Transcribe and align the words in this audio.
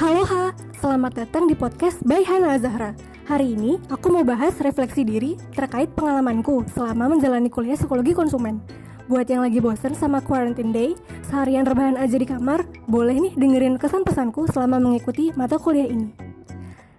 Halo 0.00 0.24
Ha, 0.24 0.56
selamat 0.80 1.12
datang 1.12 1.44
di 1.44 1.52
podcast 1.52 2.00
by 2.08 2.24
Hana 2.24 2.56
Zahra. 2.56 2.96
Hari 3.28 3.52
ini 3.52 3.76
aku 3.92 4.08
mau 4.08 4.24
bahas 4.24 4.56
refleksi 4.64 5.04
diri 5.04 5.36
terkait 5.52 5.92
pengalamanku 5.92 6.64
selama 6.72 7.12
menjalani 7.12 7.52
kuliah 7.52 7.76
psikologi 7.76 8.16
konsumen. 8.16 8.64
Buat 9.12 9.28
yang 9.28 9.44
lagi 9.44 9.60
bosen 9.60 9.92
sama 9.92 10.24
quarantine 10.24 10.72
day, 10.72 10.90
seharian 11.28 11.68
rebahan 11.68 12.00
aja 12.00 12.16
di 12.16 12.24
kamar, 12.24 12.64
boleh 12.88 13.28
nih 13.28 13.36
dengerin 13.36 13.76
kesan 13.76 14.00
pesanku 14.00 14.48
selama 14.48 14.80
mengikuti 14.80 15.36
mata 15.36 15.60
kuliah 15.60 15.92
ini. 15.92 16.16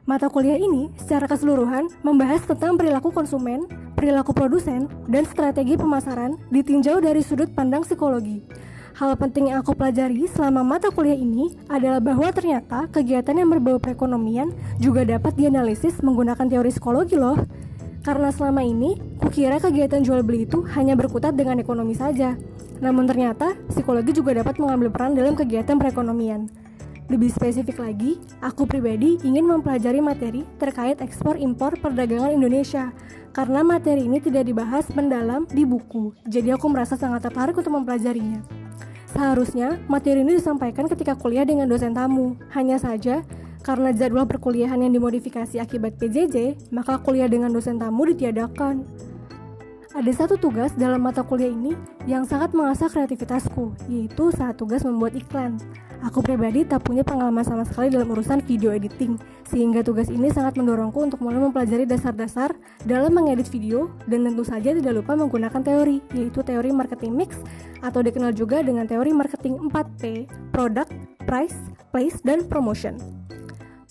Mata 0.05 0.29
kuliah 0.29 0.61
ini 0.61 0.93
secara 1.01 1.25
keseluruhan 1.25 1.89
membahas 2.05 2.45
tentang 2.45 2.77
perilaku 2.77 3.09
konsumen, 3.09 3.65
perilaku 3.97 4.29
produsen, 4.29 4.85
dan 5.09 5.25
strategi 5.25 5.73
pemasaran 5.73 6.37
ditinjau 6.53 7.01
dari 7.01 7.25
sudut 7.25 7.49
pandang 7.57 7.81
psikologi. 7.81 8.45
Hal 8.91 9.15
penting 9.15 9.49
yang 9.49 9.63
aku 9.63 9.71
pelajari 9.71 10.27
selama 10.27 10.67
mata 10.67 10.91
kuliah 10.91 11.15
ini 11.15 11.55
adalah 11.71 12.03
bahwa 12.03 12.27
ternyata 12.35 12.91
kegiatan 12.91 13.39
yang 13.39 13.47
berbau 13.47 13.79
perekonomian 13.79 14.51
juga 14.83 15.07
dapat 15.07 15.39
dianalisis 15.39 16.03
menggunakan 16.03 16.43
teori 16.43 16.71
psikologi 16.75 17.15
loh. 17.15 17.39
Karena 18.01 18.33
selama 18.33 18.65
ini, 18.65 18.97
kukira 19.21 19.61
kegiatan 19.61 20.01
jual 20.01 20.25
beli 20.25 20.49
itu 20.49 20.65
hanya 20.73 20.97
berkutat 20.97 21.37
dengan 21.37 21.61
ekonomi 21.61 21.93
saja. 21.93 22.33
Namun 22.81 23.05
ternyata, 23.05 23.53
psikologi 23.69 24.11
juga 24.11 24.33
dapat 24.33 24.57
mengambil 24.57 24.89
peran 24.89 25.13
dalam 25.13 25.37
kegiatan 25.37 25.77
perekonomian. 25.77 26.49
Lebih 27.11 27.29
spesifik 27.29 27.77
lagi, 27.77 28.17
aku 28.41 28.65
pribadi 28.65 29.21
ingin 29.21 29.45
mempelajari 29.45 30.01
materi 30.01 30.41
terkait 30.57 30.97
ekspor 31.03 31.37
impor 31.37 31.77
perdagangan 31.77 32.33
Indonesia 32.33 32.89
karena 33.31 33.63
materi 33.63 34.07
ini 34.07 34.19
tidak 34.23 34.47
dibahas 34.47 34.87
mendalam 34.95 35.43
di 35.47 35.63
buku. 35.63 36.15
Jadi 36.27 36.55
aku 36.55 36.71
merasa 36.71 36.95
sangat 36.95 37.27
tertarik 37.27 37.55
untuk 37.55 37.75
mempelajarinya. 37.75 38.60
Seharusnya 39.11 39.83
materi 39.91 40.23
ini 40.23 40.39
disampaikan 40.39 40.87
ketika 40.87 41.19
kuliah 41.19 41.43
dengan 41.43 41.67
dosen 41.67 41.91
tamu. 41.91 42.39
Hanya 42.55 42.79
saja, 42.79 43.27
karena 43.59 43.91
jadwal 43.91 44.23
perkuliahan 44.23 44.79
yang 44.79 44.95
dimodifikasi 44.95 45.59
akibat 45.59 45.99
PJJ, 45.99 46.55
maka 46.71 46.95
kuliah 47.03 47.27
dengan 47.27 47.51
dosen 47.51 47.75
tamu 47.75 48.07
ditiadakan. 48.07 48.87
Ada 49.91 50.23
satu 50.23 50.39
tugas 50.39 50.71
dalam 50.79 51.03
mata 51.03 51.19
kuliah 51.19 51.51
ini 51.51 51.75
yang 52.07 52.23
sangat 52.23 52.55
mengasah 52.55 52.87
kreativitasku, 52.87 53.75
yaitu 53.91 54.31
saat 54.31 54.55
tugas 54.55 54.87
membuat 54.87 55.19
iklan. 55.19 55.59
Aku 56.07 56.23
pribadi 56.23 56.63
tak 56.63 56.87
punya 56.87 57.03
pengalaman 57.03 57.43
sama 57.43 57.67
sekali 57.67 57.91
dalam 57.91 58.07
urusan 58.07 58.39
video 58.47 58.71
editing, 58.71 59.19
sehingga 59.51 59.83
tugas 59.83 60.07
ini 60.07 60.31
sangat 60.31 60.55
mendorongku 60.55 60.95
untuk 60.95 61.19
mulai 61.19 61.43
mempelajari 61.43 61.83
dasar-dasar 61.83 62.55
dalam 62.87 63.11
mengedit 63.11 63.51
video 63.51 63.91
dan 64.07 64.23
tentu 64.23 64.47
saja 64.47 64.71
tidak 64.71 65.03
lupa 65.03 65.11
menggunakan 65.19 65.59
teori, 65.59 65.99
yaitu 66.15 66.39
teori 66.39 66.71
marketing 66.71 67.11
mix 67.11 67.35
atau 67.83 67.99
dikenal 67.99 68.31
juga 68.31 68.63
dengan 68.63 68.87
teori 68.87 69.11
marketing 69.11 69.59
4P, 69.75 70.25
product, 70.55 70.95
price, 71.27 71.59
place, 71.91 72.15
dan 72.23 72.47
promotion. 72.47 72.95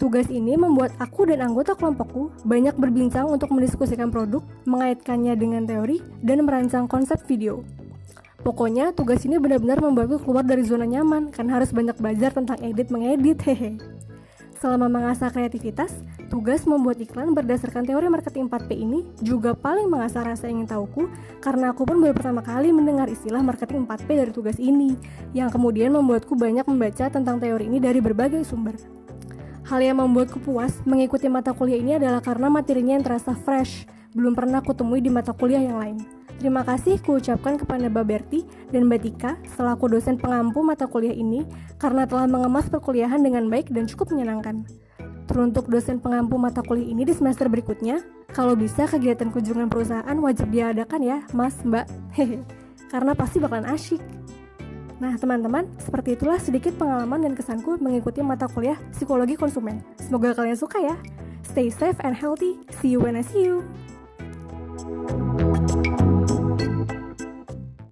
Tugas 0.01 0.33
ini 0.33 0.57
membuat 0.57 0.97
aku 0.97 1.29
dan 1.29 1.45
anggota 1.45 1.77
kelompokku 1.77 2.33
banyak 2.49 2.73
berbincang 2.81 3.29
untuk 3.29 3.53
mendiskusikan 3.53 4.09
produk, 4.09 4.41
mengaitkannya 4.65 5.37
dengan 5.37 5.69
teori, 5.69 6.01
dan 6.25 6.41
merancang 6.49 6.89
konsep 6.89 7.21
video. 7.29 7.61
Pokoknya 8.41 8.97
tugas 8.97 9.21
ini 9.29 9.37
benar-benar 9.37 9.85
membuatku 9.85 10.25
keluar 10.25 10.41
dari 10.41 10.65
zona 10.65 10.89
nyaman 10.89 11.29
karena 11.29 11.61
harus 11.61 11.77
banyak 11.77 12.01
belajar 12.01 12.33
tentang 12.33 12.57
edit 12.65 12.89
mengedit 12.89 13.45
hehe. 13.45 13.77
Selama 14.57 14.89
mengasah 14.89 15.29
kreativitas, 15.29 15.93
tugas 16.33 16.65
membuat 16.65 16.97
iklan 16.97 17.37
berdasarkan 17.37 17.85
teori 17.85 18.09
marketing 18.09 18.49
4P 18.49 18.71
ini 18.81 19.05
juga 19.21 19.53
paling 19.53 19.85
mengasah 19.85 20.25
rasa 20.25 20.49
ingin 20.49 20.65
tahuku 20.65 21.13
karena 21.45 21.77
aku 21.77 21.85
pun 21.85 22.01
baru 22.01 22.17
pertama 22.17 22.41
kali 22.41 22.73
mendengar 22.73 23.05
istilah 23.13 23.45
marketing 23.45 23.85
4P 23.85 24.09
dari 24.09 24.33
tugas 24.33 24.57
ini 24.57 24.97
yang 25.37 25.53
kemudian 25.53 25.93
membuatku 25.93 26.33
banyak 26.41 26.65
membaca 26.65 27.13
tentang 27.13 27.37
teori 27.37 27.69
ini 27.69 27.77
dari 27.77 28.01
berbagai 28.01 28.49
sumber. 28.49 29.00
Hal 29.71 29.87
yang 29.87 30.03
membuatku 30.03 30.43
puas 30.43 30.83
mengikuti 30.83 31.31
mata 31.31 31.55
kuliah 31.55 31.79
ini 31.79 31.95
adalah 31.95 32.19
karena 32.19 32.51
materinya 32.51 32.99
yang 32.99 33.07
terasa 33.07 33.39
fresh, 33.39 33.87
belum 34.19 34.35
pernah 34.35 34.59
aku 34.59 34.75
temui 34.75 34.99
di 34.99 35.15
mata 35.15 35.31
kuliah 35.31 35.63
yang 35.63 35.79
lain. 35.79 36.03
Terima 36.43 36.67
kasih 36.67 36.99
kuucapkan 36.99 37.55
kepada 37.55 37.87
Mbak 37.87 38.03
Berti 38.03 38.43
dan 38.75 38.91
Mbak 38.91 39.01
Tika 39.07 39.39
selaku 39.55 39.87
dosen 39.87 40.19
pengampu 40.19 40.67
mata 40.67 40.91
kuliah 40.91 41.15
ini 41.15 41.47
karena 41.79 42.03
telah 42.03 42.27
mengemas 42.27 42.67
perkuliahan 42.67 43.23
dengan 43.23 43.47
baik 43.47 43.71
dan 43.71 43.87
cukup 43.87 44.11
menyenangkan. 44.11 44.67
Teruntuk 45.31 45.71
dosen 45.71 46.03
pengampu 46.03 46.35
mata 46.35 46.67
kuliah 46.67 46.91
ini 46.91 47.07
di 47.07 47.15
semester 47.15 47.47
berikutnya, 47.47 48.03
kalau 48.35 48.59
bisa 48.59 48.91
kegiatan 48.91 49.31
kunjungan 49.31 49.71
perusahaan 49.71 50.19
wajib 50.19 50.51
diadakan 50.51 51.01
ya, 51.07 51.23
Mas, 51.31 51.55
Mbak. 51.63 51.87
Hehe. 52.19 52.43
Karena 52.91 53.15
pasti 53.15 53.39
bakalan 53.39 53.71
asyik. 53.71 54.03
Nah, 55.01 55.17
teman-teman, 55.17 55.65
seperti 55.81 56.13
itulah 56.13 56.37
sedikit 56.37 56.77
pengalaman 56.77 57.25
dan 57.25 57.33
kesanku 57.33 57.81
mengikuti 57.81 58.21
mata 58.21 58.45
kuliah 58.53 58.77
psikologi 58.93 59.33
konsumen. 59.33 59.81
Semoga 59.97 60.37
kalian 60.37 60.61
suka 60.61 60.77
ya. 60.77 60.97
Stay 61.41 61.73
safe 61.73 61.97
and 62.05 62.13
healthy. 62.13 62.61
See 62.79 62.93
you 62.93 63.01
when 63.01 63.17
I 63.17 63.25
see 63.25 63.49
you. 63.49 63.65
thank 64.81 65.11
you 65.11 65.30